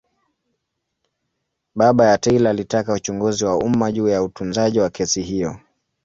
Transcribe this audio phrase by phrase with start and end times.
[1.75, 5.59] Baba ya Taylor alitaka uchunguzi wa umma juu ya utunzaji wa kesi hiyo.